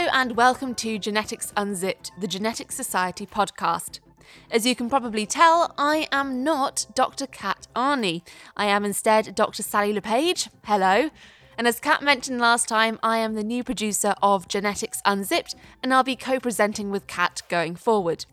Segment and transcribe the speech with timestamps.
[0.00, 4.00] Hello, and welcome to Genetics Unzipped, the Genetics Society podcast.
[4.50, 7.26] As you can probably tell, I am not Dr.
[7.26, 8.22] Kat Arney.
[8.56, 9.62] I am instead Dr.
[9.62, 10.48] Sally LePage.
[10.64, 11.10] Hello.
[11.60, 15.92] And as Kat mentioned last time, I am the new producer of Genetics Unzipped, and
[15.92, 18.24] I'll be co presenting with Kat going forward.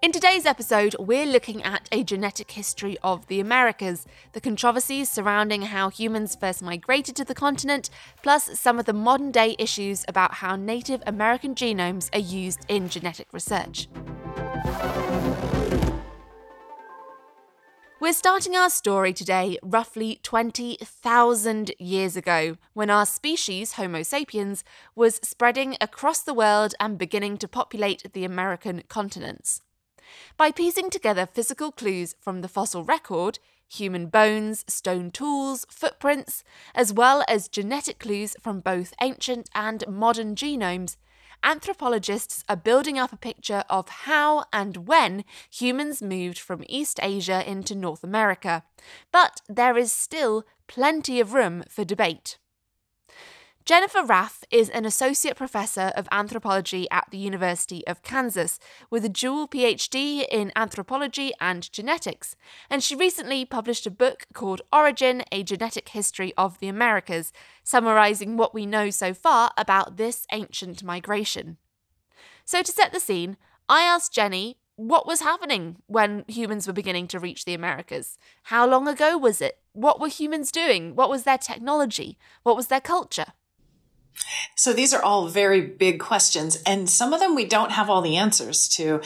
[0.00, 5.62] In today's episode, we're looking at a genetic history of the Americas, the controversies surrounding
[5.62, 7.90] how humans first migrated to the continent,
[8.22, 12.88] plus some of the modern day issues about how Native American genomes are used in
[12.88, 13.88] genetic research.
[18.06, 24.62] We're starting our story today roughly 20,000 years ago, when our species, Homo sapiens,
[24.94, 29.60] was spreading across the world and beginning to populate the American continents.
[30.36, 36.44] By piecing together physical clues from the fossil record, human bones, stone tools, footprints,
[36.76, 40.96] as well as genetic clues from both ancient and modern genomes,
[41.42, 47.48] anthropologists are building up a picture of how and when humans moved from East Asia
[47.48, 48.64] into North America.
[49.12, 52.38] But there is still plenty of room for debate.
[53.66, 59.08] Jennifer Raff is an associate professor of anthropology at the University of Kansas with a
[59.08, 62.36] dual PhD in anthropology and genetics,
[62.70, 67.32] and she recently published a book called Origin A Genetic History of the Americas,
[67.64, 71.56] summarizing what we know so far about this ancient migration.
[72.44, 73.36] So, to set the scene,
[73.68, 78.16] I asked Jenny what was happening when humans were beginning to reach the Americas.
[78.44, 79.58] How long ago was it?
[79.72, 80.94] What were humans doing?
[80.94, 82.16] What was their technology?
[82.44, 83.32] What was their culture?
[84.54, 88.02] So these are all very big questions, and some of them we don't have all
[88.02, 89.00] the answers to.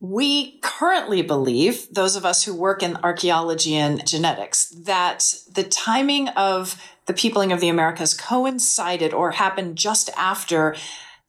[0.00, 6.28] We currently believe, those of us who work in archaeology and genetics, that the timing
[6.28, 10.74] of the peopling of the Americas coincided or happened just after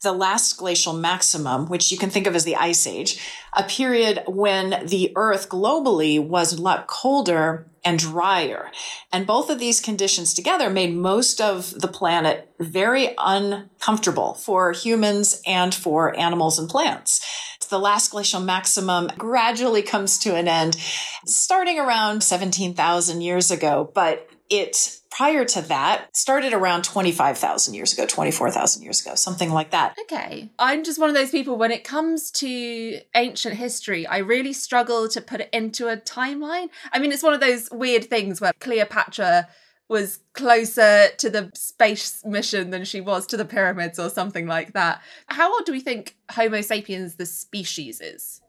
[0.06, 3.20] the last glacial maximum, which you can think of as the ice age,
[3.54, 8.72] a period when the earth globally was a lot colder and drier.
[9.12, 15.42] And both of these conditions together made most of the planet very uncomfortable for humans
[15.46, 17.26] and for animals and plants.
[17.68, 20.78] The last glacial maximum gradually comes to an end
[21.26, 28.06] starting around 17,000 years ago, but it prior to that started around 25,000 years ago,
[28.06, 29.96] 24,000 years ago, something like that.
[30.02, 30.50] Okay.
[30.60, 35.08] I'm just one of those people when it comes to ancient history, I really struggle
[35.08, 36.68] to put it into a timeline.
[36.92, 39.48] I mean, it's one of those weird things where Cleopatra
[39.88, 44.74] was closer to the space mission than she was to the pyramids or something like
[44.74, 45.02] that.
[45.28, 48.42] How old do we think Homo sapiens, the species, is?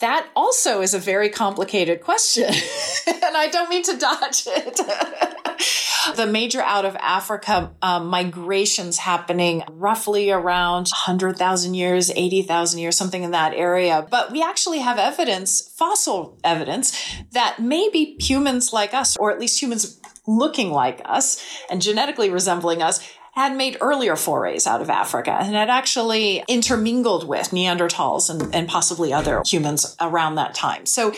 [0.00, 2.44] That also is a very complicated question,
[3.06, 4.80] and I don't mean to dodge it.
[6.16, 13.22] the major out of Africa um, migrations happening roughly around 100,000 years, 80,000 years, something
[13.22, 14.06] in that area.
[14.10, 16.96] But we actually have evidence, fossil evidence,
[17.32, 22.82] that maybe humans like us, or at least humans looking like us and genetically resembling
[22.82, 23.00] us,
[23.32, 28.68] had made earlier forays out of Africa and had actually intermingled with Neanderthals and, and
[28.68, 30.84] possibly other humans around that time.
[30.84, 31.14] So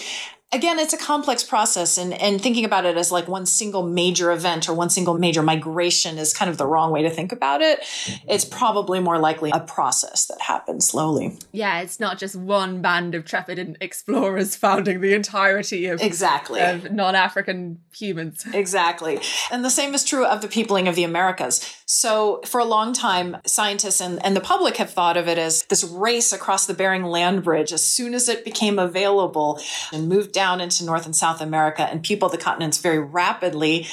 [0.52, 4.30] again, it's a complex process and, and thinking about it as like one single major
[4.30, 7.62] event or one single major migration is kind of the wrong way to think about
[7.62, 7.80] it.
[7.80, 8.30] Mm-hmm.
[8.30, 11.38] It's probably more likely a process that happens slowly.
[11.52, 16.92] Yeah, it's not just one band of trepidant explorers founding the entirety of exactly of
[16.92, 18.44] non-African humans.
[18.52, 19.20] Exactly.
[19.50, 21.76] And the same is true of the peopling of the Americas.
[21.86, 25.64] So for a long time, scientists and, and the public have thought of it as
[25.64, 29.60] this race across the Bering Land Bridge as soon as it became available
[29.92, 33.86] and moved down down into North and South America and peopled the continents very rapidly.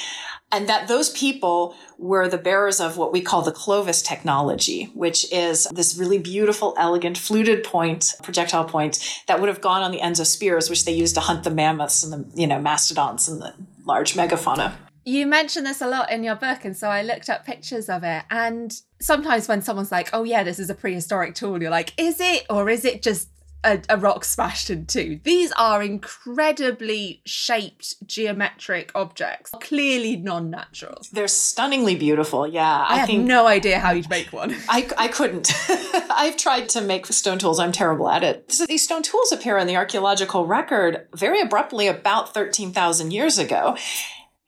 [0.50, 5.32] And that those people were the bearers of what we call the Clovis technology, which
[5.32, 8.98] is this really beautiful, elegant, fluted point, projectile point
[9.28, 11.50] that would have gone on the ends of spears, which they used to hunt the
[11.52, 13.54] mammoths and the, you know, mastodons and the
[13.84, 14.72] large megafauna.
[15.04, 18.02] You mentioned this a lot in your book, and so I looked up pictures of
[18.02, 18.24] it.
[18.28, 22.18] And sometimes when someone's like, oh, yeah, this is a prehistoric tool, you're like, is
[22.20, 22.44] it?
[22.50, 23.28] Or is it just
[23.64, 25.20] a, a, rock smashed in two.
[25.22, 31.02] These are incredibly shaped geometric objects, clearly non natural.
[31.12, 32.46] They're stunningly beautiful.
[32.46, 32.84] Yeah.
[32.88, 34.54] I, I have no idea how you'd make one.
[34.68, 35.52] I, I couldn't.
[36.10, 37.58] I've tried to make stone tools.
[37.58, 38.50] I'm terrible at it.
[38.52, 43.76] So these stone tools appear in the archaeological record very abruptly about 13,000 years ago.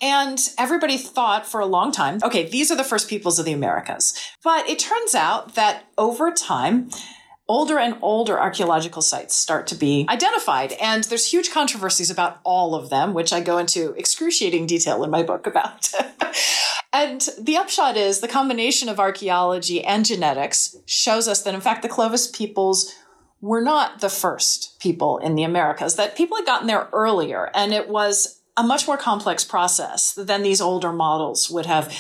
[0.01, 3.53] And everybody thought for a long time, okay, these are the first peoples of the
[3.53, 4.19] Americas.
[4.43, 6.91] But it turns out that over time,
[7.53, 10.73] older and older archaeological sites start to be identified.
[10.81, 15.11] And there's huge controversies about all of them, which I go into excruciating detail in
[15.11, 15.91] my book about.
[16.95, 21.83] and the upshot is the combination of archaeology and genetics shows us that, in fact,
[21.83, 22.95] the Clovis peoples
[23.43, 27.51] were not the first people in the Americas, that people had gotten there earlier.
[27.55, 31.95] And it was a much more complex process than these older models would have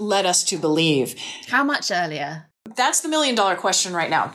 [0.00, 1.14] led us to believe.
[1.46, 2.48] How much earlier?
[2.74, 4.32] That's the million dollar question right now.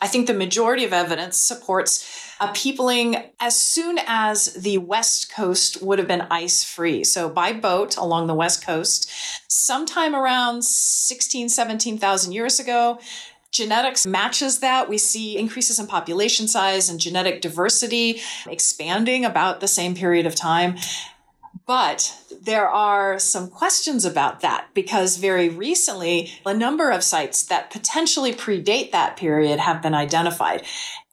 [0.00, 2.08] I think the majority of evidence supports
[2.40, 7.02] a peopling as soon as the West Coast would have been ice free.
[7.02, 9.10] So by boat along the West Coast,
[9.48, 13.00] sometime around 16, 17,000 years ago,
[13.50, 14.90] Genetics matches that.
[14.90, 20.34] We see increases in population size and genetic diversity expanding about the same period of
[20.34, 20.76] time.
[21.68, 27.70] But there are some questions about that because very recently, a number of sites that
[27.70, 30.62] potentially predate that period have been identified.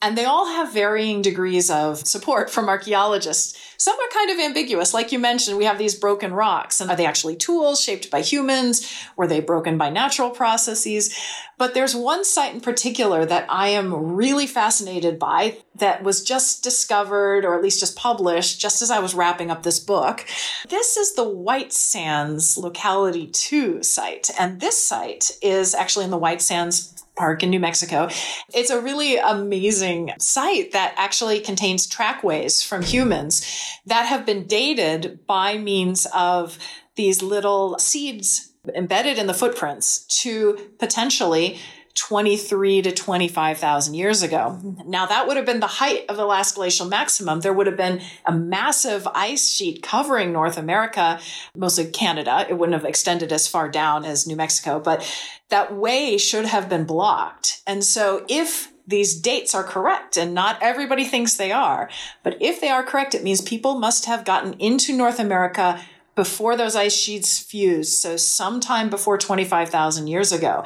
[0.05, 3.59] And they all have varying degrees of support from archaeologists.
[3.77, 4.93] Some are kind of ambiguous.
[4.93, 6.79] Like you mentioned, we have these broken rocks.
[6.79, 8.87] And are they actually tools shaped by humans?
[9.17, 11.17] Were they broken by natural processes?
[11.57, 16.63] But there's one site in particular that I am really fascinated by that was just
[16.63, 20.25] discovered, or at least just published, just as I was wrapping up this book.
[20.69, 24.29] This is the White Sands Locality 2 site.
[24.37, 28.09] And this site is actually in the White Sands Park in New Mexico.
[28.53, 33.45] It's a really amazing site that actually contains trackways from humans
[33.85, 36.57] that have been dated by means of
[36.95, 41.59] these little seeds embedded in the footprints to potentially
[41.95, 44.59] 23 to 25,000 years ago.
[44.61, 44.89] Mm-hmm.
[44.89, 47.39] Now that would have been the height of the last glacial maximum.
[47.39, 51.19] There would have been a massive ice sheet covering North America,
[51.55, 52.45] mostly Canada.
[52.49, 55.09] It wouldn't have extended as far down as New Mexico, but
[55.49, 57.61] that way should have been blocked.
[57.65, 61.89] And so if these dates are correct and not everybody thinks they are,
[62.23, 65.81] but if they are correct, it means people must have gotten into North America
[66.13, 67.93] before those ice sheets fused.
[67.93, 70.63] So sometime before 25,000 years ago.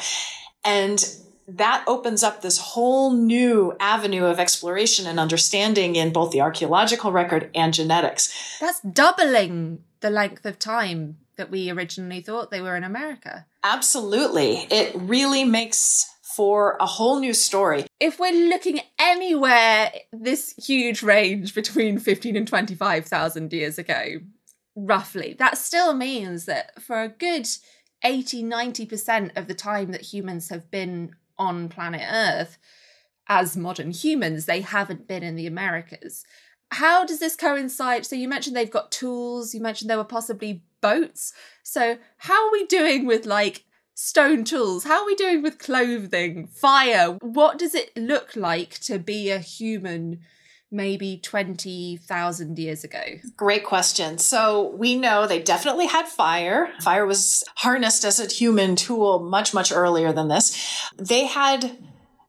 [0.63, 1.03] And
[1.47, 7.11] that opens up this whole new avenue of exploration and understanding in both the archaeological
[7.11, 8.57] record and genetics.
[8.59, 13.45] That's doubling the length of time that we originally thought they were in America.
[13.63, 14.67] Absolutely.
[14.69, 17.85] It really makes for a whole new story.
[17.99, 24.19] If we're looking anywhere this huge range between 15 and 25,000 years ago,
[24.75, 27.47] roughly, that still means that for a good
[28.03, 32.57] 80 90% of the time that humans have been on planet Earth
[33.27, 36.25] as modern humans, they haven't been in the Americas.
[36.71, 38.05] How does this coincide?
[38.05, 41.33] So, you mentioned they've got tools, you mentioned there were possibly boats.
[41.63, 44.83] So, how are we doing with like stone tools?
[44.83, 47.17] How are we doing with clothing, fire?
[47.21, 50.19] What does it look like to be a human?
[50.71, 53.01] Maybe 20,000 years ago?
[53.35, 54.17] Great question.
[54.17, 56.69] So we know they definitely had fire.
[56.81, 60.91] Fire was harnessed as a human tool much, much earlier than this.
[60.97, 61.77] They had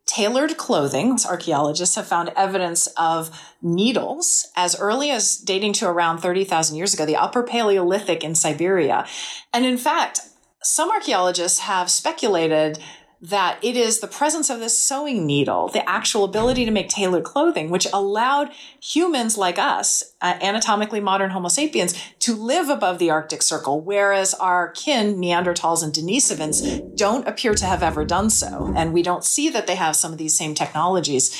[0.06, 1.18] tailored clothing.
[1.28, 3.30] Archaeologists have found evidence of
[3.62, 9.06] needles as early as dating to around 30,000 years ago, the Upper Paleolithic in Siberia.
[9.52, 10.20] And in fact,
[10.62, 12.78] some archaeologists have speculated
[13.22, 17.24] that it is the presence of this sewing needle, the actual ability to make tailored
[17.24, 18.50] clothing, which allowed
[18.82, 24.32] humans like us, uh, anatomically modern Homo sapiens, to live above the Arctic Circle, whereas
[24.34, 28.72] our kin, Neanderthals and Denisovans, don't appear to have ever done so.
[28.74, 31.36] And we don't see that they have some of these same technologies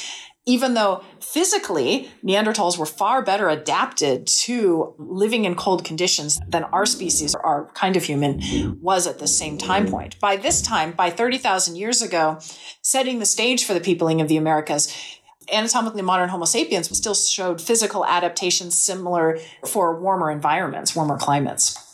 [0.46, 6.86] even though physically Neanderthals were far better adapted to living in cold conditions than our
[6.86, 8.40] species, our kind of human,
[8.80, 10.18] was at the same time point.
[10.18, 12.38] By this time, by 30,000 years ago,
[12.82, 14.94] setting the stage for the peopling of the Americas,
[15.52, 21.89] anatomically modern Homo sapiens still showed physical adaptations similar for warmer environments, warmer climates.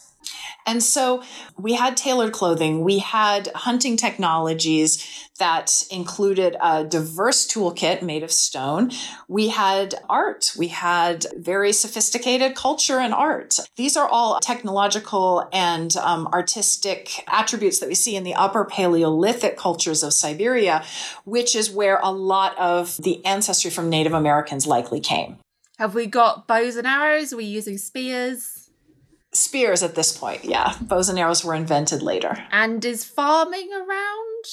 [0.66, 1.22] And so
[1.56, 2.82] we had tailored clothing.
[2.82, 8.90] We had hunting technologies that included a diverse toolkit made of stone.
[9.28, 10.52] We had art.
[10.58, 13.60] We had very sophisticated culture and art.
[13.76, 19.56] These are all technological and um, artistic attributes that we see in the upper Paleolithic
[19.56, 20.82] cultures of Siberia,
[21.24, 25.36] which is where a lot of the ancestry from Native Americans likely came.
[25.78, 27.32] Have we got bows and arrows?
[27.32, 28.55] Are we using spears?
[29.36, 30.44] Spears at this point.
[30.44, 32.46] Yeah, bows and arrows were invented later.
[32.50, 34.44] And is farming around?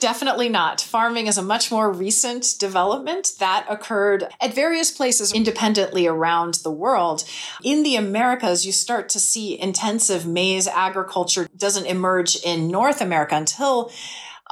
[0.00, 0.80] Definitely not.
[0.80, 6.70] Farming is a much more recent development that occurred at various places independently around the
[6.70, 7.24] world.
[7.62, 13.36] In the Americas, you start to see intensive maize agriculture doesn't emerge in North America
[13.36, 13.92] until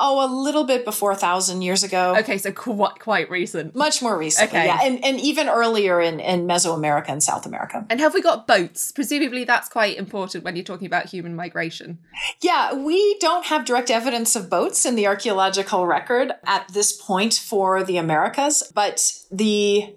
[0.00, 2.14] Oh, a little bit before a thousand years ago.
[2.18, 3.74] Okay, so quite quite recent.
[3.74, 4.66] Much more recently, Okay.
[4.66, 7.84] yeah, and and even earlier in in Mesoamerica and South America.
[7.90, 8.92] And have we got boats?
[8.92, 11.98] Presumably, that's quite important when you're talking about human migration.
[12.40, 17.34] Yeah, we don't have direct evidence of boats in the archaeological record at this point
[17.34, 19.94] for the Americas, but the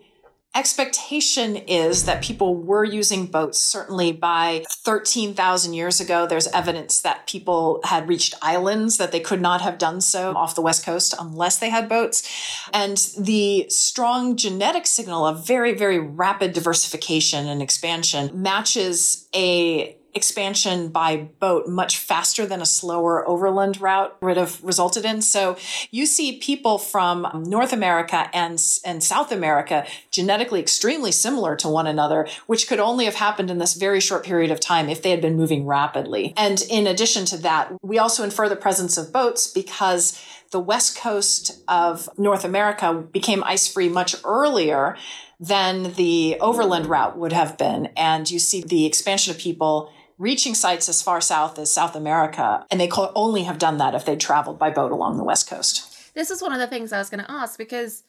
[0.53, 3.59] expectation is that people were using boats.
[3.59, 9.41] Certainly by 13,000 years ago, there's evidence that people had reached islands that they could
[9.41, 12.27] not have done so off the West Coast unless they had boats.
[12.73, 20.89] And the strong genetic signal of very, very rapid diversification and expansion matches a expansion
[20.89, 25.21] by boat much faster than a slower overland route would have resulted in.
[25.21, 25.57] So
[25.89, 31.87] you see people from North America and, and South America genetically extremely similar to one
[31.87, 35.11] another, which could only have happened in this very short period of time if they
[35.11, 36.33] had been moving rapidly.
[36.37, 40.97] And in addition to that, we also infer the presence of boats because the west
[40.97, 44.97] coast of North America became ice free much earlier
[45.39, 47.87] than the overland route would have been.
[47.97, 52.63] And you see the expansion of people reaching sites as far south as South America.
[52.69, 55.49] And they could only have done that if they traveled by boat along the west
[55.49, 56.13] coast.
[56.13, 58.03] This is one of the things I was going to ask because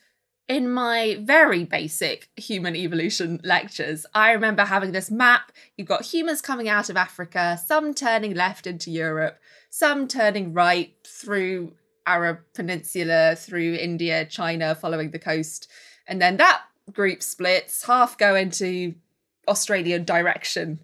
[0.46, 5.52] in my very basic human evolution lectures, I remember having this map.
[5.78, 9.38] You've got humans coming out of Africa, some turning left into Europe,
[9.70, 11.72] some turning right through
[12.06, 15.70] Arab Peninsula, through India, China, following the coast.
[16.06, 18.96] And then that group splits, half go into
[19.48, 20.80] Australian direction,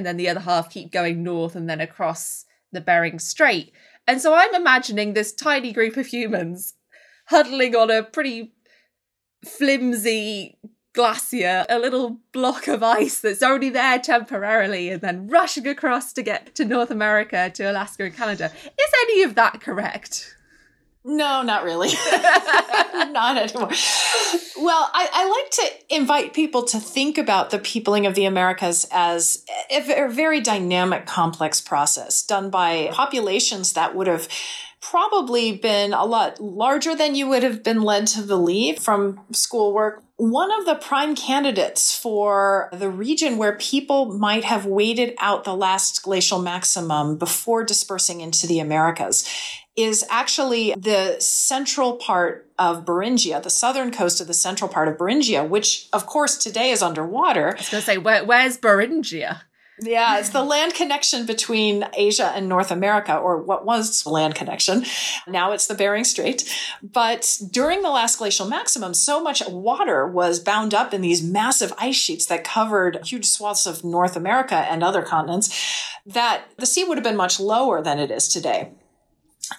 [0.00, 3.70] and then the other half keep going north and then across the Bering Strait.
[4.06, 6.72] And so I'm imagining this tiny group of humans
[7.26, 8.54] huddling on a pretty
[9.44, 10.58] flimsy
[10.94, 16.22] glacier, a little block of ice that's only there temporarily, and then rushing across to
[16.22, 18.50] get to North America, to Alaska and Canada.
[18.64, 20.34] Is any of that correct?
[21.04, 21.88] No, not really.
[23.12, 23.70] not anymore.
[24.58, 28.86] Well, I, I, like to invite people to think about the peopling of the Americas
[28.90, 34.28] as a very dynamic, complex process done by populations that would have
[34.80, 40.02] probably been a lot larger than you would have been led to believe from schoolwork.
[40.16, 45.54] One of the prime candidates for the region where people might have waited out the
[45.54, 49.28] last glacial maximum before dispersing into the Americas
[49.76, 54.96] is actually the central part of Beringia, the southern coast of the central part of
[54.96, 57.50] Beringia, which of course today is underwater.
[57.50, 59.40] I was going to say, where, where's Beringia?
[59.82, 64.84] Yeah, it's the land connection between Asia and North America, or what was land connection.
[65.26, 66.54] Now it's the Bering Strait.
[66.82, 71.72] But during the last glacial maximum, so much water was bound up in these massive
[71.78, 76.84] ice sheets that covered huge swaths of North America and other continents that the sea
[76.84, 78.72] would have been much lower than it is today.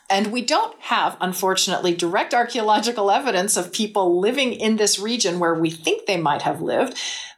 [0.10, 5.56] And we don't have, unfortunately, direct archaeological evidence of people living in this region where
[5.56, 6.98] we think they might have lived.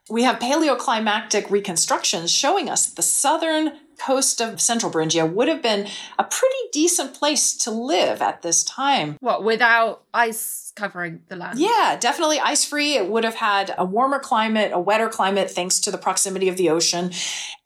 [0.09, 3.73] We have paleoclimatic reconstructions showing us that the southern
[4.05, 5.87] coast of central Beringia would have been
[6.19, 9.17] a pretty decent place to live at this time.
[9.19, 11.59] What, without ice covering the land?
[11.59, 12.95] Yeah, definitely ice free.
[12.95, 16.57] It would have had a warmer climate, a wetter climate, thanks to the proximity of
[16.57, 17.11] the ocean.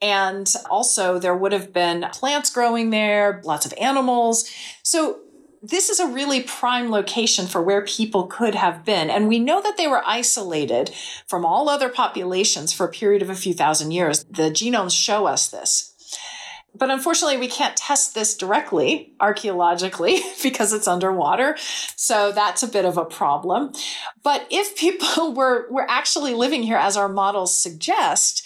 [0.02, 4.50] And also, there would have been plants growing there, lots of animals.
[4.84, 5.22] So,
[5.64, 9.10] this is a really prime location for where people could have been.
[9.10, 10.92] And we know that they were isolated
[11.26, 14.24] from all other populations for a period of a few thousand years.
[14.30, 15.96] The genomes show us this.
[16.78, 21.58] But unfortunately, we can't test this directly archaeologically because it's underwater.
[21.96, 23.74] So that's a bit of a problem.
[24.24, 28.46] But if people were, were actually living here as our models suggest,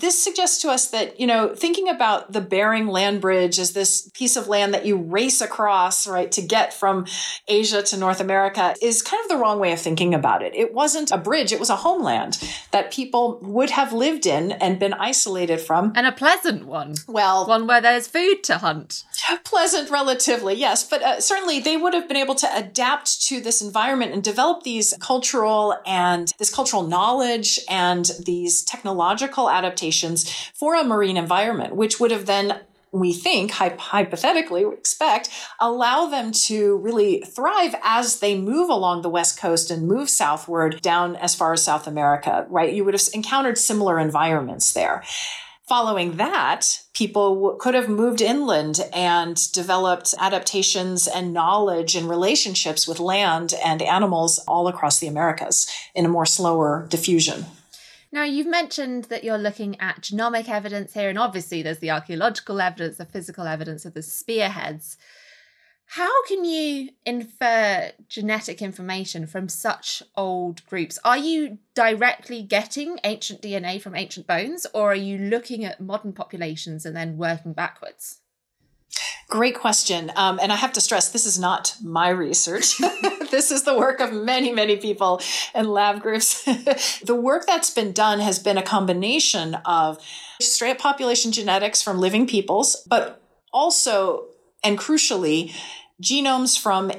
[0.00, 4.10] this suggests to us that, you know, thinking about the Bering land bridge as this
[4.14, 7.06] piece of land that you race across, right, to get from
[7.46, 10.54] Asia to North America is kind of the wrong way of thinking about it.
[10.54, 14.78] It wasn't a bridge, it was a homeland that people would have lived in and
[14.78, 15.92] been isolated from.
[15.94, 16.94] And a pleasant one.
[17.06, 19.04] Well, one where there's food to hunt.
[19.44, 20.88] Pleasant, relatively, yes.
[20.88, 24.62] But uh, certainly they would have been able to adapt to this environment and develop
[24.62, 29.89] these cultural and this cultural knowledge and these technological adaptations
[30.54, 32.60] for a marine environment, which would have then
[32.92, 35.30] we think, hypothetically, we expect,
[35.60, 40.82] allow them to really thrive as they move along the West Coast and move southward
[40.82, 42.72] down as far as South America, right?
[42.72, 45.04] You would have encountered similar environments there.
[45.68, 52.98] Following that, people could have moved inland and developed adaptations and knowledge and relationships with
[52.98, 57.44] land and animals all across the Americas in a more slower diffusion.
[58.12, 62.60] Now, you've mentioned that you're looking at genomic evidence here, and obviously there's the archaeological
[62.60, 64.96] evidence, the physical evidence of the spearheads.
[65.94, 70.98] How can you infer genetic information from such old groups?
[71.04, 76.12] Are you directly getting ancient DNA from ancient bones, or are you looking at modern
[76.12, 78.20] populations and then working backwards?
[79.28, 80.10] Great question.
[80.16, 82.78] Um, and I have to stress this is not my research.
[83.30, 85.20] this is the work of many, many people
[85.54, 86.44] and lab groups.
[87.04, 89.98] the work that's been done has been a combination of
[90.40, 94.26] straight population genetics from living peoples, but also
[94.62, 95.54] and crucially,
[96.02, 96.90] genomes from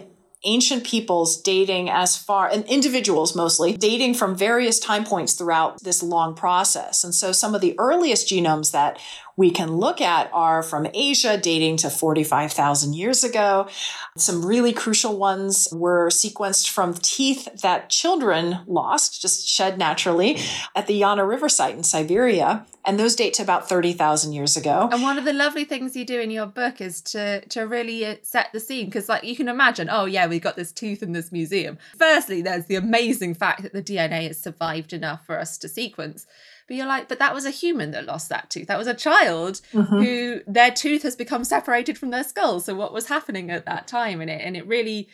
[0.43, 6.01] ancient peoples dating as far and individuals mostly dating from various time points throughout this
[6.01, 7.03] long process.
[7.03, 8.97] And so some of the earliest genomes that
[9.41, 13.67] we can look at are from Asia, dating to 45,000 years ago.
[14.15, 20.37] Some really crucial ones were sequenced from teeth that children lost, just shed naturally,
[20.75, 22.67] at the Yana River site in Siberia.
[22.85, 24.89] And those date to about 30,000 years ago.
[24.91, 28.05] And one of the lovely things you do in your book is to, to really
[28.05, 28.85] uh, set the scene.
[28.85, 31.79] Because, like, you can imagine, oh, yeah, we've got this tooth in this museum.
[31.97, 36.27] Firstly, there's the amazing fact that the DNA has survived enough for us to sequence.
[36.67, 38.67] But you're like, but that was a human that lost that tooth.
[38.67, 40.01] That was a child mm-hmm.
[40.01, 42.59] who their tooth has become separated from their skull.
[42.59, 44.41] So what was happening at that time And it?
[44.43, 45.09] And it really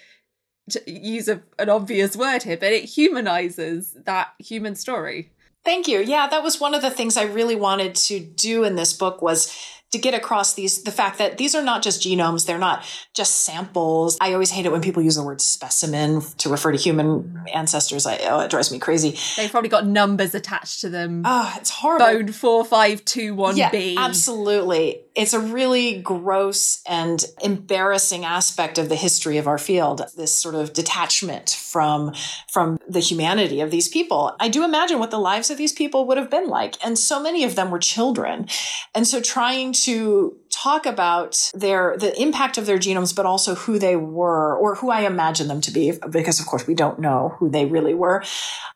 [0.69, 5.31] to use a, an obvious word here, but it humanizes that human story.
[5.63, 5.99] Thank you.
[5.99, 9.21] Yeah, that was one of the things I really wanted to do in this book
[9.21, 9.53] was
[9.91, 13.41] to get across these the fact that these are not just genomes they're not just
[13.41, 14.17] samples.
[14.19, 18.05] I always hate it when people use the word specimen to refer to human ancestors.
[18.05, 19.17] I, oh, it drives me crazy.
[19.35, 21.23] They've probably got numbers attached to them.
[21.25, 22.05] Oh it's horrible.
[22.05, 29.47] Bone 4521b yeah, absolutely it's a really gross and embarrassing aspect of the history of
[29.47, 32.13] our field this sort of detachment from
[32.47, 34.35] from the humanity of these people.
[34.39, 37.21] I do imagine what the lives of these people would have been like and so
[37.21, 38.47] many of them were children.
[38.93, 43.79] And so trying to talk about their the impact of their genomes but also who
[43.79, 47.35] they were or who i imagine them to be because of course we don't know
[47.39, 48.23] who they really were.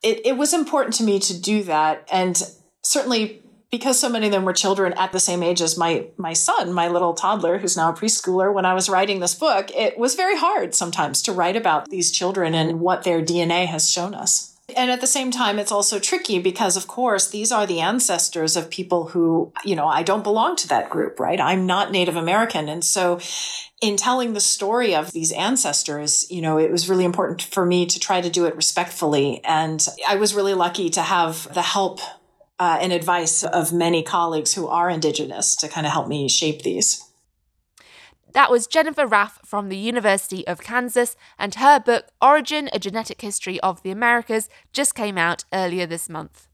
[0.01, 2.41] It, it was important to me to do that and
[2.83, 3.40] certainly
[3.71, 6.73] because so many of them were children at the same age as my my son,
[6.73, 10.15] my little toddler who's now a preschooler when I was writing this book, it was
[10.15, 14.51] very hard sometimes to write about these children and what their DNA has shown us.
[14.75, 18.55] And at the same time, it's also tricky because, of course, these are the ancestors
[18.55, 21.39] of people who, you know, I don't belong to that group, right?
[21.39, 22.69] I'm not Native American.
[22.69, 23.19] And so
[23.81, 27.85] in telling the story of these ancestors, you know, it was really important for me
[27.87, 29.41] to try to do it respectfully.
[29.43, 31.99] And I was really lucky to have the help
[32.61, 36.61] uh, and advice of many colleagues who are Indigenous to kind of help me shape
[36.61, 37.03] these.
[38.33, 43.19] That was Jennifer Raff from the University of Kansas, and her book, Origin A Genetic
[43.21, 46.47] History of the Americas, just came out earlier this month.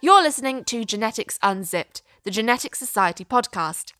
[0.00, 3.92] You're listening to Genetics Unzipped, the Genetic Society podcast.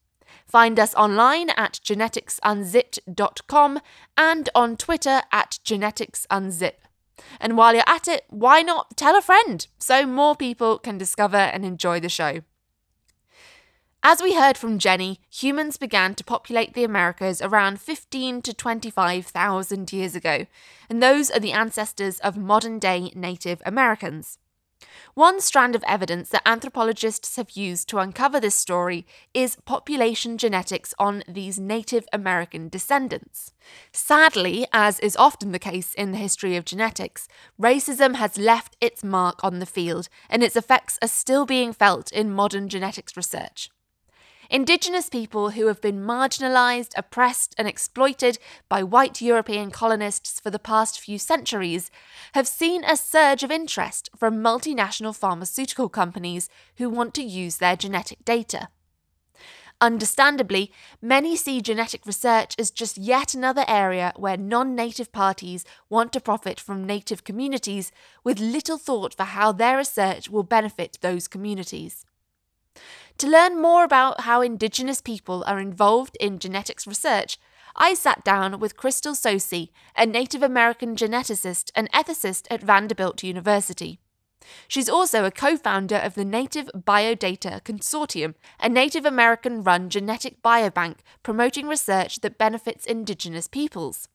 [0.52, 3.80] Find us online at geneticsunzipped.com
[4.18, 6.72] and on Twitter at geneticsunzip.
[7.40, 11.38] And while you're at it, why not tell a friend so more people can discover
[11.38, 12.42] and enjoy the show?
[14.02, 19.90] As we heard from Jenny, humans began to populate the Americas around 15 to 25,000
[19.90, 20.44] years ago,
[20.90, 24.36] and those are the ancestors of modern day Native Americans.
[25.14, 30.94] One strand of evidence that anthropologists have used to uncover this story is population genetics
[30.98, 33.52] on these Native American descendants.
[33.92, 37.28] Sadly, as is often the case in the history of genetics,
[37.60, 42.12] racism has left its mark on the field, and its effects are still being felt
[42.12, 43.70] in modern genetics research.
[44.52, 48.38] Indigenous people who have been marginalised, oppressed, and exploited
[48.68, 51.90] by white European colonists for the past few centuries
[52.34, 57.76] have seen a surge of interest from multinational pharmaceutical companies who want to use their
[57.76, 58.68] genetic data.
[59.80, 66.12] Understandably, many see genetic research as just yet another area where non native parties want
[66.12, 67.90] to profit from native communities
[68.22, 72.04] with little thought for how their research will benefit those communities.
[73.22, 77.38] To learn more about how Indigenous people are involved in genetics research,
[77.76, 84.00] I sat down with Krystal Tsosie, a Native American geneticist and ethicist at Vanderbilt University.
[84.66, 90.42] She's also a co founder of the Native Biodata Consortium, a Native American run genetic
[90.42, 94.08] biobank promoting research that benefits Indigenous peoples.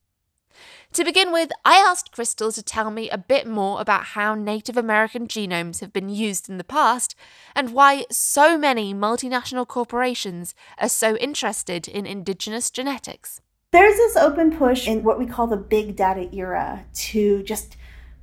[0.93, 4.77] To begin with, I asked Krystal to tell me a bit more about how Native
[4.77, 7.15] American genomes have been used in the past
[7.55, 13.41] and why so many multinational corporations are so interested in indigenous genetics.
[13.71, 17.75] There's this open push in what we call the big data era to just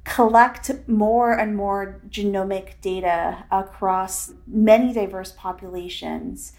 [0.05, 6.53] collect more and more genomic data across many diverse populations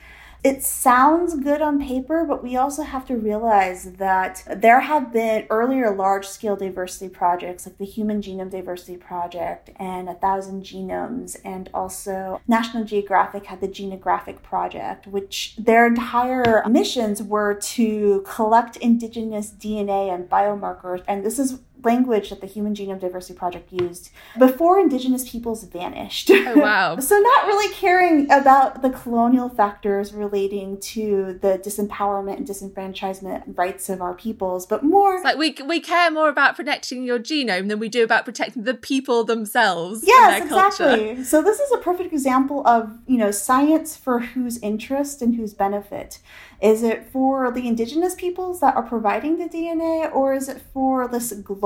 [0.46, 5.48] it sounds good on paper, but we also have to realize that there have been
[5.50, 11.36] earlier large scale diversity projects like the Human Genome Diversity Project and A Thousand Genomes,
[11.44, 18.78] and also National Geographic had the Genographic Project, which their entire missions were to collect
[18.78, 21.04] indigenous DNA and biomarkers.
[21.08, 26.32] And this is language that the Human Genome Diversity Project used before indigenous peoples vanished.
[26.32, 26.98] Oh, wow.
[27.00, 33.90] so, not really caring about the colonial factors relating to the disempowerment and disenfranchisement rights
[33.90, 35.16] of our peoples, but more.
[35.16, 38.64] It's like we, we care more about protecting your genome than we do about protecting
[38.64, 40.04] the people themselves.
[40.06, 40.86] Yes, exactly.
[40.86, 41.24] Culture.
[41.24, 45.54] So, this is a perfect example of, you know, science for whose interest and whose
[45.54, 46.20] benefit.
[46.62, 51.08] Is it for the indigenous peoples that are providing the DNA, or is it for
[51.08, 51.65] this global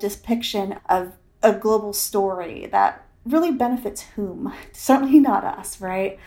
[0.00, 4.52] depiction of a global story that really benefits whom?
[4.72, 6.18] Certainly not us, right?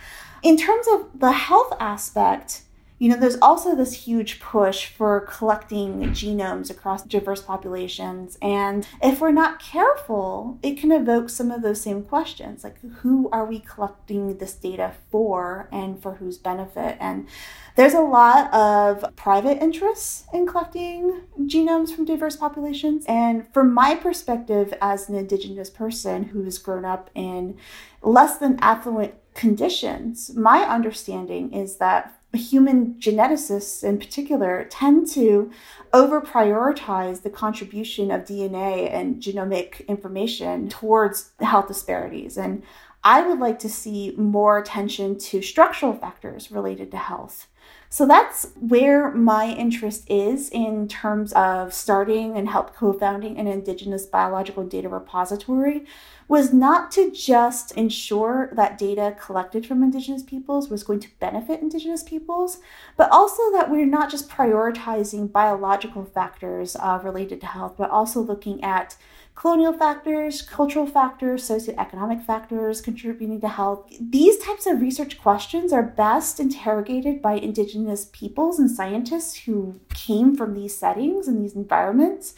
[0.42, 2.62] In terms of the health aspect,
[2.98, 8.36] you know, there's also this huge push for collecting genomes across diverse populations.
[8.42, 13.30] And if we're not careful, it can evoke some of those same questions like, who
[13.30, 16.96] are we collecting this data for and for whose benefit?
[16.98, 17.28] And
[17.76, 23.04] there's a lot of private interests in collecting genomes from diverse populations.
[23.06, 27.56] And from my perspective, as an Indigenous person who has grown up in
[28.02, 35.50] less than affluent conditions, my understanding is that human geneticists in particular tend to
[35.92, 42.36] over prioritize the contribution of DNA and genomic information towards health disparities.
[42.36, 42.62] And
[43.02, 47.46] I would like to see more attention to structural factors related to health.
[47.90, 54.04] So that's where my interest is in terms of starting and help co-founding an indigenous
[54.04, 55.86] biological data repository
[56.28, 61.62] was not to just ensure that data collected from indigenous peoples was going to benefit
[61.62, 62.58] indigenous peoples,
[62.98, 68.20] but also that we're not just prioritizing biological factors uh, related to health, but also
[68.20, 68.96] looking at
[69.38, 73.86] colonial factors, cultural factors, socioeconomic factors contributing to health.
[74.00, 80.36] These types of research questions are best interrogated by Indigenous peoples and scientists who came
[80.36, 82.34] from these settings and these environments.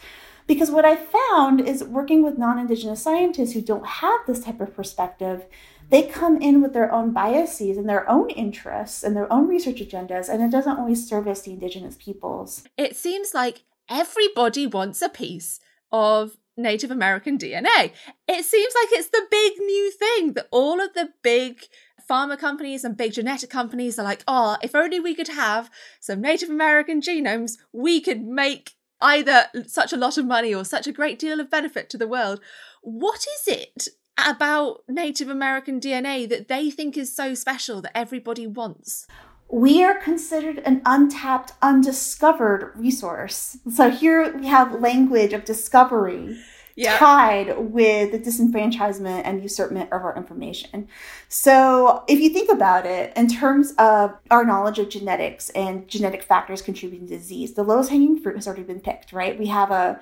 [0.47, 4.61] Because what I found is working with non Indigenous scientists who don't have this type
[4.61, 5.47] of perspective,
[5.89, 9.81] they come in with their own biases and their own interests and their own research
[9.81, 12.65] agendas, and it doesn't always service the Indigenous peoples.
[12.77, 15.61] It seems like everybody wants a piece
[15.91, 17.92] of Native American DNA.
[18.29, 21.62] It seems like it's the big new thing that all of the big
[22.09, 25.70] pharma companies and big genetic companies are like, oh, if only we could have
[26.01, 30.87] some Native American genomes, we could make either such a lot of money or such
[30.87, 32.40] a great deal of benefit to the world.
[32.83, 38.46] What is it about Native American DNA that they think is so special that everybody
[38.46, 39.07] wants?
[39.51, 43.59] We are considered an untapped, undiscovered resource.
[43.73, 46.39] So here we have language of discovery
[46.77, 46.97] yeah.
[46.99, 50.89] tied with the disenfranchisement and usurpment of our information.
[51.29, 56.23] So if you think about it, in terms of our knowledge of genetics and genetic
[56.23, 59.39] factors contributing to disease, the lowest hanging fruit has already been picked, right?
[59.39, 60.01] We have a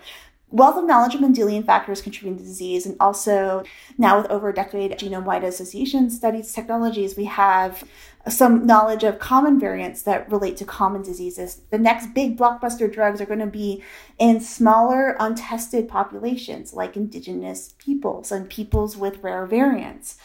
[0.51, 3.63] wealth of knowledge of Mendelian factors contributing to disease, and also
[3.99, 7.85] now with over a decade of genome wide association studies technologies, we have
[8.29, 11.63] some knowledge of common variants that relate to common diseases.
[11.71, 13.83] The next big blockbuster drugs are going to be
[14.19, 20.19] in smaller, untested populations like indigenous peoples and peoples with rare variants.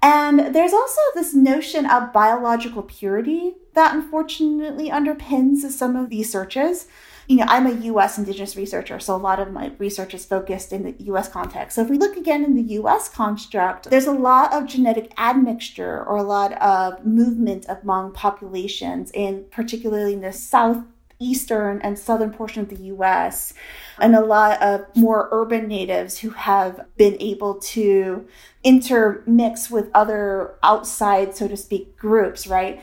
[0.00, 6.86] And there's also this notion of biological purity that unfortunately underpins some of these searches
[7.28, 10.72] you know, I'm a US Indigenous researcher, so a lot of my research is focused
[10.72, 11.76] in the US context.
[11.76, 16.02] So if we look again in the US construct, there's a lot of genetic admixture
[16.04, 22.62] or a lot of movement among populations, in particularly in the southeastern and southern portion
[22.62, 23.52] of the US,
[23.98, 28.26] and a lot of more urban natives who have been able to
[28.64, 32.80] intermix with other outside, so to speak, groups, right?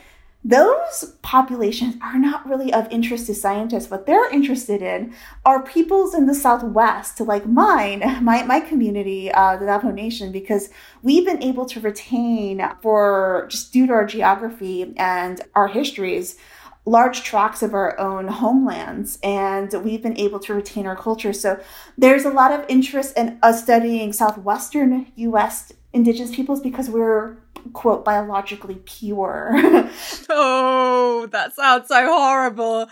[0.47, 3.89] Those populations are not really of interest to scientists.
[3.89, 5.11] What they're interested in
[5.43, 10.69] are peoples in the Southwest, like mine, my, my community, uh, the Navajo Nation, because
[11.01, 16.37] we've been able to retain, for just due to our geography and our histories,
[16.85, 21.59] large tracts of our own homelands and we've been able to retain our culture so
[21.97, 27.37] there's a lot of interest in us studying southwestern us indigenous peoples because we're
[27.73, 29.51] quote biologically pure.
[30.29, 32.87] oh, that sounds so horrible.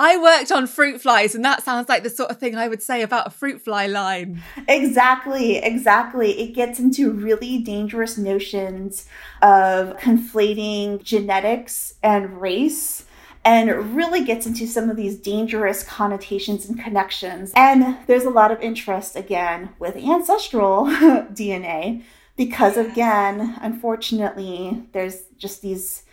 [0.00, 2.82] I worked on fruit flies, and that sounds like the sort of thing I would
[2.82, 4.42] say about a fruit fly line.
[4.68, 6.40] Exactly, exactly.
[6.40, 9.06] It gets into really dangerous notions
[9.42, 13.06] of conflating genetics and race
[13.44, 17.52] and really gets into some of these dangerous connotations and connections.
[17.56, 22.04] And there's a lot of interest again with ancestral DNA
[22.38, 26.04] because, again, unfortunately, there's just these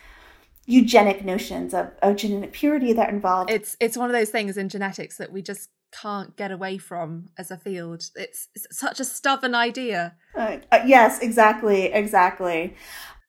[0.65, 3.51] eugenic notions of, of genetic purity that are involved.
[3.51, 7.29] It's it's one of those things in genetics that we just can't get away from
[7.37, 8.09] as a field.
[8.15, 10.15] It's, it's such a stubborn idea.
[10.35, 12.75] Uh, uh, yes, exactly, exactly.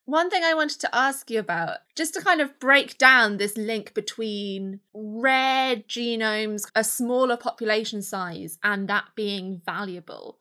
[0.06, 3.56] One thing I wanted to ask you about, just to kind of break down this
[3.56, 10.38] link between rare genomes, a smaller population size, and that being valuable.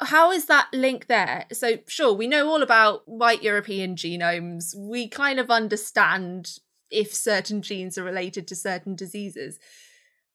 [0.00, 1.46] How is that link there?
[1.52, 4.74] So, sure, we know all about white European genomes.
[4.76, 6.58] We kind of understand
[6.90, 9.58] if certain genes are related to certain diseases.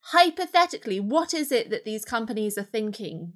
[0.07, 3.33] Hypothetically, what is it that these companies are thinking?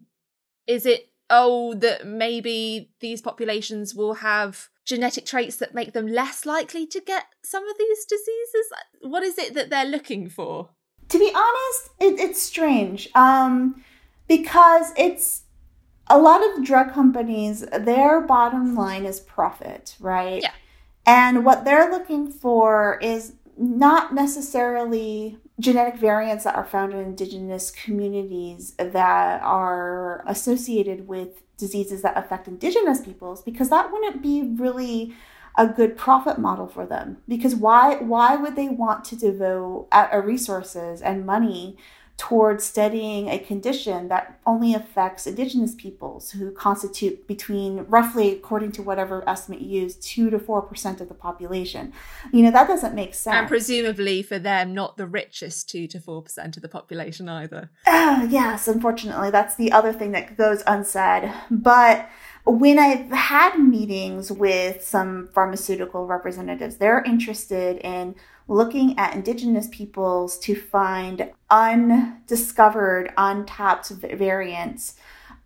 [0.67, 6.45] Is it, oh, that maybe these populations will have genetic traits that make them less
[6.45, 8.71] likely to get some of these diseases?
[9.01, 10.69] What is it that they're looking for?
[11.09, 13.81] To be honest, it, it's strange um,
[14.27, 15.43] because it's
[16.09, 20.41] a lot of drug companies, their bottom line is profit, right?
[20.41, 20.51] Yeah.
[21.05, 27.71] And what they're looking for is not necessarily genetic variants that are found in indigenous
[27.71, 35.15] communities that are associated with diseases that affect indigenous peoples because that wouldn't be really
[35.57, 39.87] a good profit model for them because why why would they want to devote
[40.23, 41.75] resources and money
[42.17, 48.81] towards studying a condition that only affects indigenous peoples who constitute between roughly according to
[48.81, 51.93] whatever estimate you use 2 to 4% of the population.
[52.33, 53.35] You know that doesn't make sense.
[53.35, 57.69] And presumably for them not the richest 2 to 4% of the population either.
[57.85, 61.31] Uh, yes unfortunately that's the other thing that goes unsaid.
[61.51, 62.09] But
[62.45, 68.15] when I've had meetings with some pharmaceutical representatives, they're interested in
[68.47, 74.95] looking at indigenous peoples to find undiscovered, untapped variants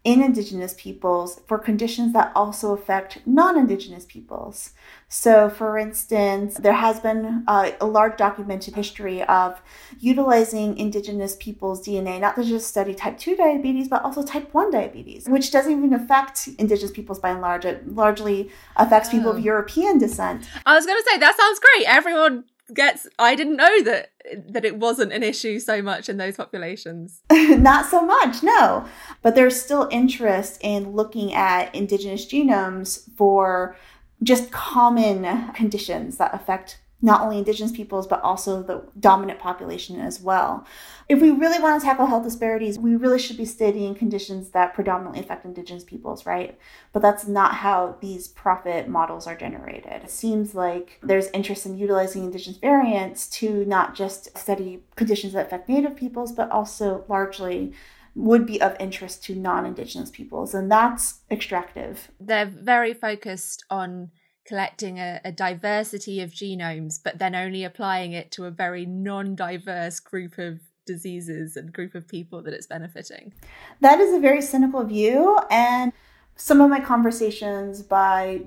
[0.03, 4.71] in indigenous peoples for conditions that also affect non-indigenous peoples.
[5.07, 9.61] So, for instance, there has been uh, a large documented history of
[9.99, 14.71] utilizing indigenous people's DNA, not to just study type 2 diabetes, but also type 1
[14.71, 17.65] diabetes, which doesn't even affect indigenous peoples by and large.
[17.65, 19.11] It largely affects oh.
[19.11, 19.39] people of oh.
[19.39, 20.49] European descent.
[20.65, 21.87] I was going to say, that sounds great.
[21.87, 24.11] Everyone gets i didn't know that
[24.47, 27.21] that it wasn't an issue so much in those populations.
[27.31, 28.85] Not so much no.
[29.21, 33.75] But there's still interest in looking at indigenous genomes for
[34.23, 40.21] just common conditions that affect not only indigenous peoples but also the dominant population as
[40.21, 40.65] well.
[41.09, 44.73] If we really want to tackle health disparities we really should be studying conditions that
[44.73, 46.57] predominantly affect indigenous peoples right?
[46.93, 50.03] But that's not how these profit models are generated.
[50.03, 55.47] It seems like there's interest in utilizing indigenous variants to not just study conditions that
[55.47, 57.73] affect native peoples but also largely
[58.15, 62.11] would be of interest to non-indigenous peoples and that's extractive.
[62.19, 64.11] They're very focused on
[64.45, 69.35] collecting a, a, diversity of genomes, but then only applying it to a very non
[69.35, 73.33] diverse group of diseases and group of people that it's benefiting.
[73.81, 75.39] That is a very cynical view.
[75.49, 75.93] And
[76.35, 78.41] some of my conversations by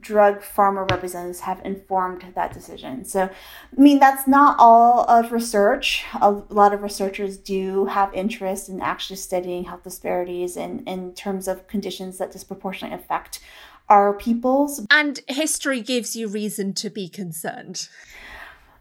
[0.00, 3.04] drug pharma representatives have informed that decision.
[3.04, 6.04] So, I mean, that's not all of research.
[6.20, 11.48] A lot of researchers do have interest in actually studying health disparities in, in terms
[11.48, 13.40] of conditions that disproportionately affect
[13.88, 14.86] our peoples.
[14.90, 17.88] And history gives you reason to be concerned.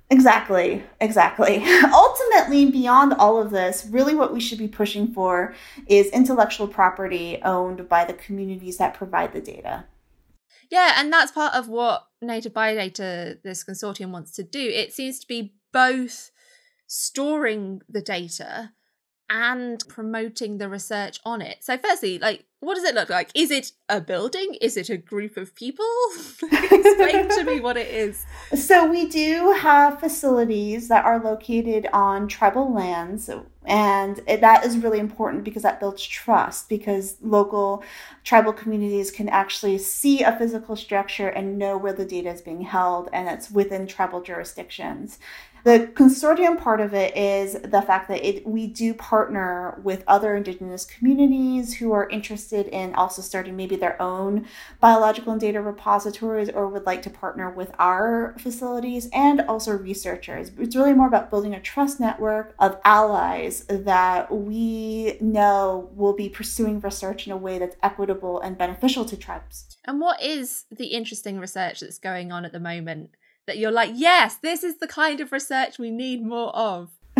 [0.09, 1.63] Exactly, exactly.
[1.93, 5.53] Ultimately, beyond all of this, really what we should be pushing for
[5.87, 9.85] is intellectual property owned by the communities that provide the data.
[10.69, 14.59] Yeah, and that's part of what Native Biodata, this consortium, wants to do.
[14.59, 16.31] It seems to be both
[16.87, 18.71] storing the data
[19.29, 21.63] and promoting the research on it.
[21.63, 23.29] So, firstly, like, what does it look like?
[23.35, 24.55] Is it a building?
[24.61, 25.85] Is it a group of people?
[26.41, 28.25] Explain to me what it is.
[28.55, 33.29] So, we do have facilities that are located on tribal lands
[33.65, 37.83] And that is really important because that builds trust because local
[38.23, 42.61] tribal communities can actually see a physical structure and know where the data is being
[42.61, 45.19] held and it's within tribal jurisdictions.
[45.63, 50.35] The consortium part of it is the fact that it, we do partner with other
[50.35, 54.45] Indigenous communities who are interested in also starting maybe their own
[54.79, 60.51] biological and data repositories or would like to partner with our facilities and also researchers.
[60.57, 66.29] It's really more about building a trust network of allies that we know will be
[66.29, 69.77] pursuing research in a way that's equitable and beneficial to tribes.
[69.85, 73.11] And what is the interesting research that's going on at the moment?
[73.47, 76.89] That you're like, yes, this is the kind of research we need more of?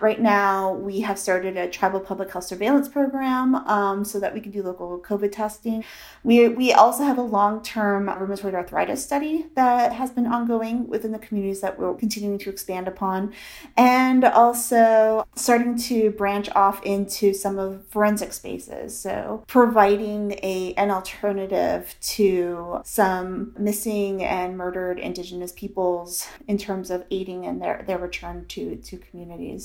[0.00, 4.40] right now, we have started a tribal public health surveillance program um, so that we
[4.40, 5.84] can do local COVID testing.
[6.24, 11.12] We, we also have a long term rheumatoid arthritis study that has been ongoing within
[11.12, 13.32] the communities that we're continuing to expand upon,
[13.76, 18.98] and also starting to branch off into some of forensic spaces.
[18.98, 27.04] So, providing a, an alternative to some missing and murdered Indigenous peoples in terms of
[27.10, 29.59] aiding in their, their return to, to communities.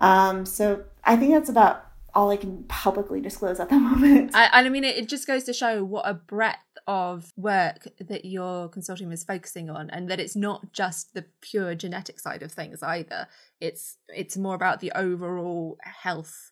[0.00, 4.32] Um, so I think that's about all I can publicly disclose at the moment.
[4.34, 8.68] I, I mean, it just goes to show what a breadth of work that your
[8.68, 12.82] consortium is focusing on, and that it's not just the pure genetic side of things
[12.82, 13.28] either.
[13.60, 16.50] It's it's more about the overall health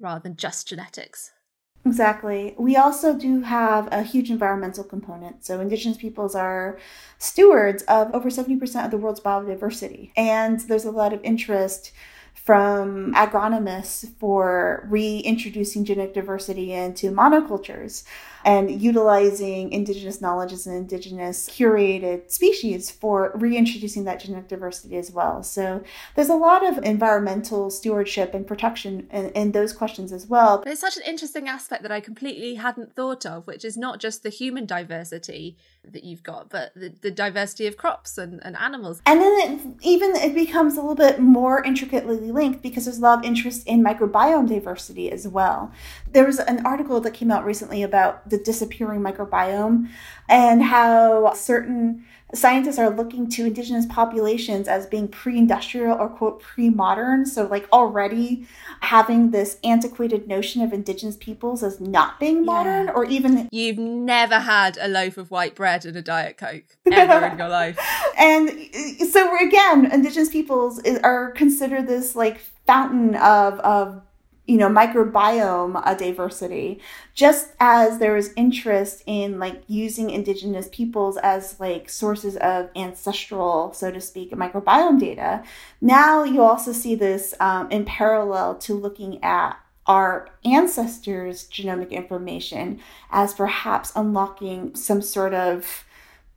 [0.00, 1.32] rather than just genetics.
[1.84, 2.54] Exactly.
[2.58, 5.44] We also do have a huge environmental component.
[5.44, 6.78] So, Indigenous peoples are
[7.18, 10.10] stewards of over 70% of the world's biodiversity.
[10.16, 11.92] And there's a lot of interest
[12.46, 18.04] from agronomists for reintroducing genetic diversity into monocultures
[18.44, 25.10] and utilizing indigenous knowledge as an indigenous curated species for reintroducing that genetic diversity as
[25.10, 25.42] well.
[25.42, 25.82] So
[26.14, 30.58] there's a lot of environmental stewardship and protection in, in those questions as well.
[30.58, 33.98] But it's such an interesting aspect that I completely hadn't thought of, which is not
[33.98, 38.56] just the human diversity that you've got, but the, the diversity of crops and, and
[38.56, 39.02] animals.
[39.06, 43.02] And then it, even it becomes a little bit more intricately linked because there's a
[43.02, 45.72] lot of interest in microbiome diversity as well.
[46.12, 49.88] There was an article that came out recently about the disappearing microbiome
[50.28, 57.24] and how certain scientists are looking to indigenous populations as being pre-industrial or quote pre-modern
[57.24, 58.46] so like already
[58.80, 62.92] having this antiquated notion of indigenous peoples as not being modern yeah.
[62.92, 67.26] or even you've never had a loaf of white bread and a diet coke ever
[67.26, 67.78] in your life
[68.18, 68.50] and
[69.08, 74.02] so again indigenous peoples are considered this like fountain of of
[74.46, 76.80] you know microbiome uh, diversity.
[77.14, 83.72] Just as there is interest in like using indigenous peoples as like sources of ancestral
[83.72, 85.42] so to speak microbiome data
[85.80, 92.80] now you also see this um, in parallel to looking at our ancestors genomic information
[93.10, 95.84] as perhaps unlocking some sort of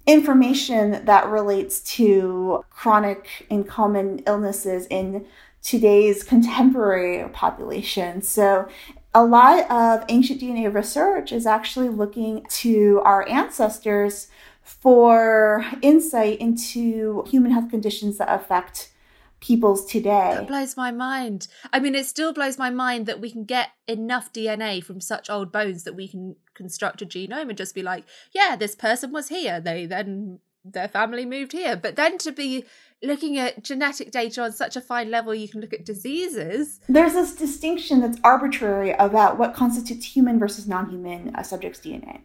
[0.05, 5.25] information that relates to chronic and common illnesses in
[5.61, 8.21] today's contemporary population.
[8.21, 8.67] So
[9.13, 14.27] a lot of ancient DNA research is actually looking to our ancestors
[14.63, 18.91] for insight into human health conditions that affect
[19.39, 20.43] peoples today.
[20.47, 21.47] Blows my mind.
[21.71, 25.29] I mean, it still blows my mind that we can get enough DNA from such
[25.29, 29.11] old bones that we can construct a genome and just be like, yeah, this person
[29.11, 29.59] was here.
[29.59, 31.75] They then their family moved here.
[31.75, 32.65] But then to be
[33.01, 36.79] looking at genetic data on such a fine level, you can look at diseases.
[36.87, 42.21] There's this distinction that's arbitrary about what constitutes human versus non human uh, subjects' DNA.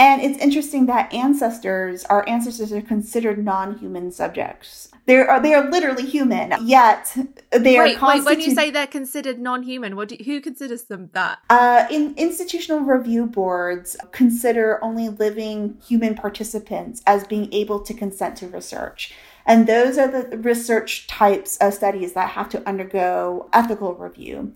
[0.00, 4.92] And it's interesting that ancestors, our ancestors are considered non-human subjects.
[5.06, 7.16] They are they are literally human, yet
[7.50, 7.98] they wait, are.
[7.98, 11.40] Constitu- wait, when you say they're considered non-human, what do, who considers them that?
[11.50, 18.36] Uh, in institutional review boards, consider only living human participants as being able to consent
[18.36, 19.12] to research.
[19.48, 24.52] And those are the research types of studies that have to undergo ethical review.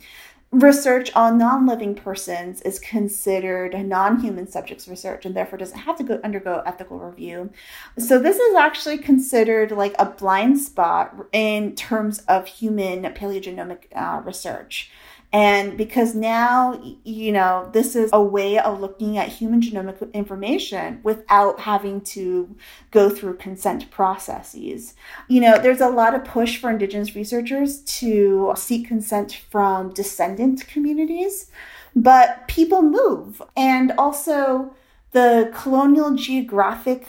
[0.50, 5.96] Research on non living persons is considered non human subjects research and therefore doesn't have
[5.96, 7.50] to go undergo ethical review.
[7.96, 14.20] So, this is actually considered like a blind spot in terms of human paleogenomic uh,
[14.22, 14.90] research.
[15.33, 21.01] And because now, you know, this is a way of looking at human genomic information
[21.03, 22.55] without having to
[22.90, 24.95] go through consent processes.
[25.29, 30.66] You know, there's a lot of push for Indigenous researchers to seek consent from descendant
[30.68, 31.51] communities,
[31.97, 33.40] but people move.
[33.57, 34.75] And also,
[35.13, 37.06] the colonial geographic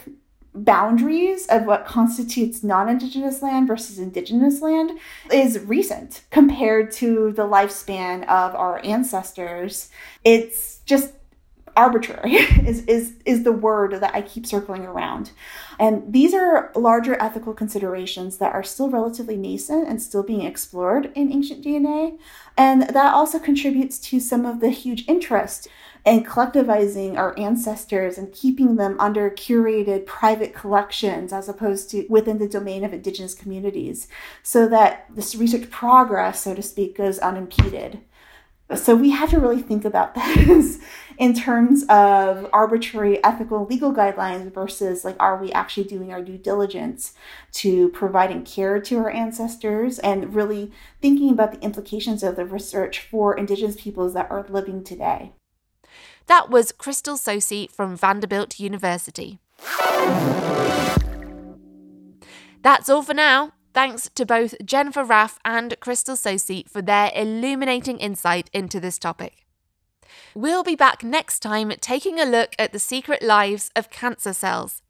[0.55, 4.91] boundaries of what constitutes non Indigenous land versus Indigenous land
[5.31, 9.89] is recent compared to the lifespan of our ancestors.
[10.23, 11.13] It's just
[11.75, 12.33] arbitrary
[12.65, 15.31] is, is is the word that I keep circling around.
[15.79, 21.11] And these are larger ethical considerations that are still relatively nascent and still being explored
[21.15, 22.17] in ancient DNA.
[22.57, 25.67] And that also contributes to some of the huge interest
[26.05, 32.39] in collectivizing our ancestors and keeping them under curated private collections as opposed to within
[32.39, 34.07] the domain of indigenous communities
[34.41, 38.01] so that this research progress, so to speak, goes unimpeded.
[38.75, 40.79] So we have to really think about this
[41.17, 46.37] in terms of arbitrary ethical legal guidelines versus like are we actually doing our due
[46.37, 47.13] diligence
[47.51, 50.71] to providing care to our ancestors and really
[51.01, 55.33] thinking about the implications of the research for indigenous peoples that are living today.
[56.27, 59.39] That was Krystal Tsosie from Vanderbilt University.
[62.61, 63.51] That's all for now.
[63.73, 69.45] Thanks to both Jennifer Raff and Krystal Tsosie for their illuminating insight into this topic.
[70.35, 74.83] We'll be back next time taking a look at the secret lives of cancer cells.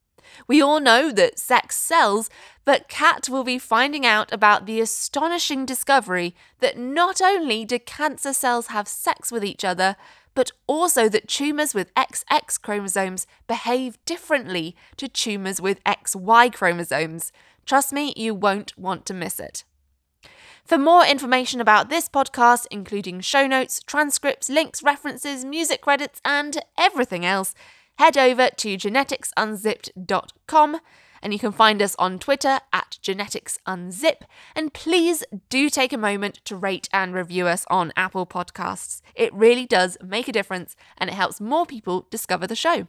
[0.47, 2.29] We all know that sex sells,
[2.65, 8.33] but Kat will be finding out about the astonishing discovery that not only do cancer
[8.33, 9.95] cells have sex with each other,
[10.35, 17.31] but also that tumours with XX chromosomes behave differently to tumours with XY chromosomes.
[17.65, 19.63] Trust me, you won't want to miss it.
[20.65, 26.57] For more information about this podcast, including show notes, transcripts, links, references, music credits, and
[26.77, 27.53] everything else,
[27.97, 30.79] head over to geneticsunzipped.com
[31.23, 34.17] and you can find us on Twitter at geneticsunzip.
[34.55, 39.01] And please do take a moment to rate and review us on Apple Podcasts.
[39.15, 42.87] It really does make a difference and it helps more people discover the show.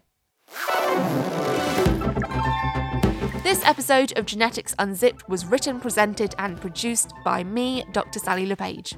[3.44, 8.18] This episode of Genetics Unzipped was written, presented, and produced by me, Dr.
[8.18, 8.94] Sally Le Page.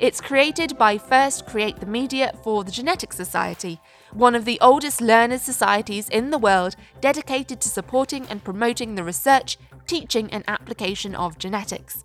[0.00, 3.80] It's created by First Create the Media for the Genetics Society,
[4.12, 9.04] one of the oldest learners' societies in the world dedicated to supporting and promoting the
[9.04, 12.02] research, teaching, and application of genetics.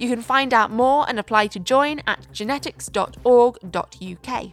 [0.00, 4.44] You can find out more and apply to join at genetics.org.uk.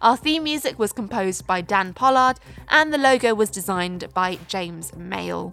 [0.00, 4.96] Our theme music was composed by Dan Pollard, and the logo was designed by James
[4.96, 5.52] Mayle.